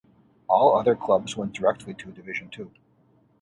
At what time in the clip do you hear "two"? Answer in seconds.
2.49-2.71